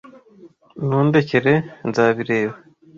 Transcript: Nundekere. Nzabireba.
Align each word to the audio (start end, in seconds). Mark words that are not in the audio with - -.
Nundekere. 0.87 1.53
Nzabireba. 1.89 2.53